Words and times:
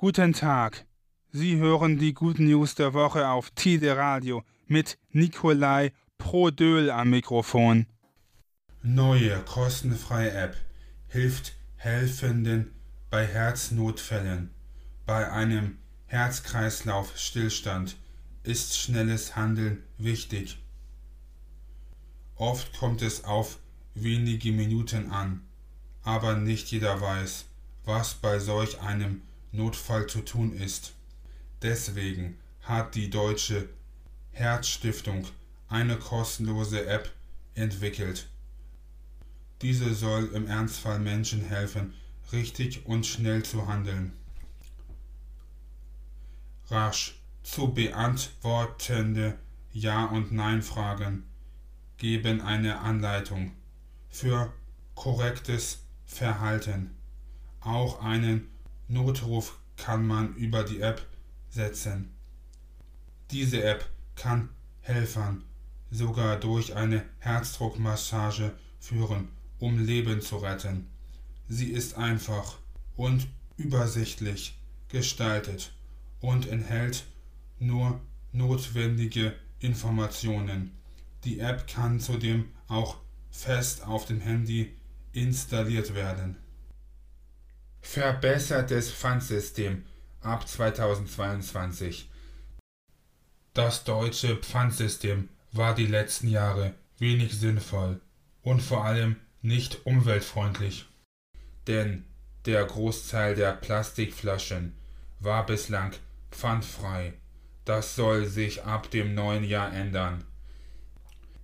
Guten 0.00 0.32
Tag. 0.32 0.86
Sie 1.32 1.56
hören 1.56 1.98
die 1.98 2.14
Good 2.14 2.38
News 2.38 2.76
der 2.76 2.94
Woche 2.94 3.28
auf 3.28 3.50
Tide 3.50 3.96
Radio 3.96 4.44
mit 4.68 4.96
Nikolai 5.10 5.90
Prodöl 6.18 6.88
am 6.88 7.10
Mikrofon. 7.10 7.84
Neue 8.80 9.40
kostenfreie 9.40 10.30
App 10.30 10.56
hilft 11.08 11.56
Helfenden 11.74 12.76
bei 13.10 13.26
Herznotfällen. 13.26 14.54
Bei 15.04 15.32
einem 15.32 15.78
Herzkreislauf-Stillstand 16.06 17.96
ist 18.44 18.78
schnelles 18.78 19.34
Handeln 19.34 19.82
wichtig. 19.96 20.62
Oft 22.36 22.78
kommt 22.78 23.02
es 23.02 23.24
auf 23.24 23.58
wenige 23.94 24.52
Minuten 24.52 25.10
an, 25.10 25.40
aber 26.04 26.36
nicht 26.36 26.70
jeder 26.70 27.00
weiß, 27.00 27.46
was 27.84 28.14
bei 28.14 28.38
solch 28.38 28.80
einem 28.80 29.22
Notfall 29.52 30.06
zu 30.06 30.20
tun 30.20 30.52
ist. 30.52 30.94
Deswegen 31.62 32.38
hat 32.62 32.94
die 32.94 33.10
Deutsche 33.10 33.68
Herzstiftung 34.30 35.26
eine 35.68 35.96
kostenlose 35.96 36.86
App 36.86 37.12
entwickelt. 37.54 38.28
Diese 39.62 39.94
soll 39.94 40.26
im 40.34 40.46
Ernstfall 40.46 41.00
Menschen 41.00 41.42
helfen, 41.42 41.94
richtig 42.32 42.86
und 42.86 43.06
schnell 43.06 43.42
zu 43.42 43.66
handeln. 43.66 44.12
Rasch 46.68 47.18
zu 47.42 47.72
beantwortende 47.72 49.38
Ja- 49.72 50.04
und 50.04 50.32
Nein-Fragen 50.32 51.24
geben 51.96 52.40
eine 52.40 52.78
Anleitung 52.80 53.52
für 54.10 54.52
korrektes 54.94 55.80
Verhalten. 56.04 56.94
Auch 57.60 58.02
einen 58.02 58.48
Notruf 58.88 59.58
kann 59.76 60.06
man 60.06 60.34
über 60.34 60.64
die 60.64 60.80
App 60.80 61.06
setzen. 61.50 62.14
Diese 63.30 63.62
App 63.62 63.88
kann 64.16 64.48
Helfern 64.80 65.44
sogar 65.90 66.40
durch 66.40 66.74
eine 66.74 67.04
Herzdruckmassage 67.18 68.54
führen, 68.80 69.28
um 69.58 69.78
Leben 69.78 70.20
zu 70.20 70.38
retten. 70.38 70.88
Sie 71.48 71.70
ist 71.70 71.96
einfach 71.96 72.56
und 72.96 73.26
übersichtlich 73.56 74.58
gestaltet 74.88 75.72
und 76.20 76.46
enthält 76.48 77.04
nur 77.58 78.00
notwendige 78.32 79.34
Informationen. 79.60 80.72
Die 81.24 81.40
App 81.40 81.66
kann 81.66 82.00
zudem 82.00 82.46
auch 82.68 82.96
fest 83.30 83.86
auf 83.86 84.06
dem 84.06 84.20
Handy 84.20 84.74
installiert 85.12 85.94
werden. 85.94 86.36
Verbessertes 87.80 88.90
Pfandsystem 88.90 89.84
ab 90.20 90.46
2022. 90.46 92.10
Das 93.54 93.84
deutsche 93.84 94.36
Pfandsystem 94.36 95.30
war 95.52 95.74
die 95.74 95.86
letzten 95.86 96.28
Jahre 96.28 96.74
wenig 96.98 97.38
sinnvoll 97.38 98.00
und 98.42 98.60
vor 98.60 98.84
allem 98.84 99.16
nicht 99.42 99.86
umweltfreundlich. 99.86 100.86
Denn 101.66 102.04
der 102.44 102.64
Großteil 102.64 103.34
der 103.34 103.52
Plastikflaschen 103.52 104.74
war 105.20 105.46
bislang 105.46 105.92
pfandfrei. 106.30 107.14
Das 107.64 107.96
soll 107.96 108.26
sich 108.26 108.64
ab 108.64 108.90
dem 108.90 109.14
neuen 109.14 109.44
Jahr 109.44 109.72
ändern. 109.72 110.24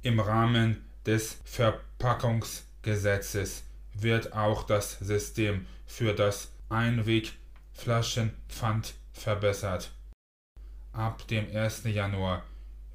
Im 0.02 0.20
Rahmen 0.20 0.84
des 1.06 1.38
Verpackungsgesetzes 1.44 3.62
wird 3.94 4.32
auch 4.32 4.64
das 4.64 4.98
System 4.98 5.66
für 5.86 6.14
das 6.14 6.50
Einwegflaschenpfand 6.68 8.94
verbessert. 9.12 9.92
Ab 10.92 11.28
dem 11.28 11.46
1. 11.54 11.84
Januar 11.84 12.42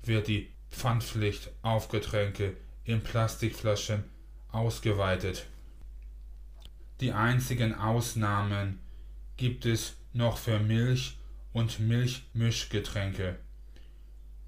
wird 0.03 0.27
die 0.27 0.51
Pfandpflicht 0.71 1.51
auf 1.61 1.87
Getränke 1.89 2.57
in 2.83 3.01
Plastikflaschen 3.01 4.03
ausgeweitet. 4.51 5.45
Die 7.01 7.11
einzigen 7.11 7.75
Ausnahmen 7.75 8.79
gibt 9.37 9.65
es 9.65 9.95
noch 10.13 10.37
für 10.37 10.59
Milch 10.59 11.17
und 11.53 11.79
Milchmischgetränke. 11.79 13.37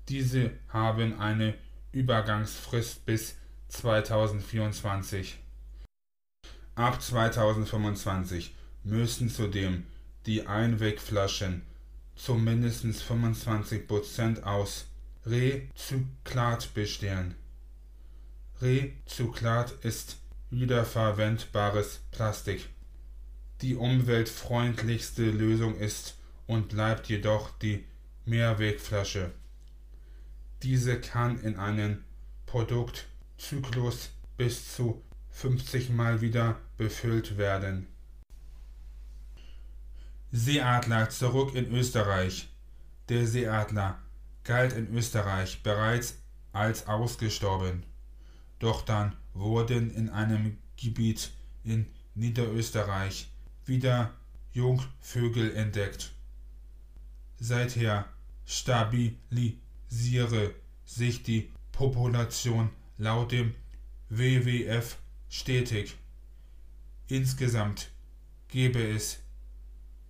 Diese 0.09 0.51
haben 0.69 1.19
eine 1.19 1.55
Übergangsfrist 1.91 3.05
bis 3.05 3.37
2024. 3.69 5.40
Ab 6.75 7.01
2025 7.01 8.55
müssen 8.83 9.29
zudem 9.29 9.85
die 10.25 10.47
Einwegflaschen 10.47 11.63
zu 12.15 12.35
mindestens 12.35 13.03
25% 13.03 14.43
aus 14.43 14.85
Rezyklat 15.25 16.73
bestehen. 16.73 17.35
Rezyklat 18.61 19.71
ist 19.83 20.17
wiederverwendbares 20.49 22.01
Plastik. 22.11 22.69
Die 23.61 23.75
umweltfreundlichste 23.75 25.29
Lösung 25.29 25.75
ist 25.75 26.17
und 26.47 26.69
bleibt 26.69 27.07
jedoch 27.07 27.49
die 27.59 27.85
Mehrwegflasche. 28.25 29.31
Diese 30.63 30.99
kann 31.01 31.41
in 31.41 31.57
einen 31.57 32.05
Produktzyklus 32.45 34.09
bis 34.37 34.73
zu 34.73 35.03
50 35.31 35.89
Mal 35.89 36.21
wieder 36.21 36.57
befüllt 36.77 37.37
werden. 37.37 37.87
Seeadler 40.31 41.09
zurück 41.09 41.55
in 41.55 41.73
Österreich. 41.73 42.49
Der 43.09 43.27
Seeadler 43.27 43.99
galt 44.43 44.73
in 44.73 44.93
Österreich 44.95 45.63
bereits 45.63 46.17
als 46.53 46.87
ausgestorben. 46.87 47.83
Doch 48.59 48.83
dann 48.83 49.15
wurden 49.33 49.91
in 49.91 50.09
einem 50.09 50.57
Gebiet 50.77 51.31
in 51.63 51.87
Niederösterreich 52.15 53.31
wieder 53.65 54.13
Jungvögel 54.53 55.55
entdeckt. 55.55 56.13
Seither 57.39 58.05
stabilisiert 58.45 59.61
siere 59.91 60.55
sich 60.85 61.21
die 61.21 61.51
Population 61.73 62.69
laut 62.97 63.33
dem 63.33 63.53
WWF 64.09 64.97
stetig. 65.31 65.95
Insgesamt 67.07 67.89
gebe 68.49 68.79
es 68.79 69.19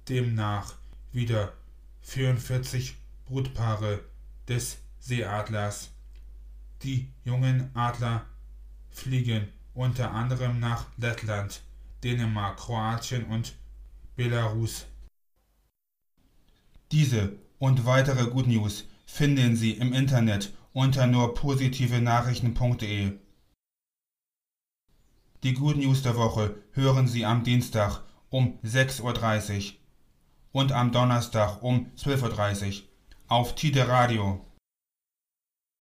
demnach 0.09 0.73
wieder 1.13 1.53
44 2.01 2.95
Brutpaare 3.25 4.03
des 4.47 4.79
Seeadlers. 4.99 5.91
Die 6.83 7.07
jungen 7.23 7.69
Adler 7.75 8.25
fliegen 8.89 9.47
unter 9.73 10.11
anderem 10.11 10.59
nach 10.59 10.87
Lettland, 10.97 11.61
Dänemark, 12.03 12.57
Kroatien 12.57 13.25
und 13.25 13.55
Belarus. 14.15 14.87
Diese 16.91 17.37
und 17.59 17.85
weitere 17.85 18.29
Good 18.29 18.47
News 18.47 18.85
finden 19.05 19.55
Sie 19.55 19.71
im 19.73 19.93
Internet 19.93 20.51
unter 20.73 21.05
nur 21.05 21.35
positive 21.35 22.01
Nachrichten.de. 22.01 23.13
Die 25.43 25.55
Good 25.55 25.77
News 25.77 26.03
der 26.03 26.15
Woche 26.17 26.61
hören 26.73 27.07
Sie 27.07 27.25
am 27.25 27.43
Dienstag 27.43 28.03
um 28.29 28.59
6.30 28.63 29.57
Uhr 29.57 29.73
und 30.51 30.71
am 30.71 30.91
Donnerstag 30.91 31.63
um 31.63 31.87
12.30 31.97 32.67
Uhr 32.67 32.87
auf 33.27 33.55
Tide 33.55 33.87
Radio. 33.87 34.45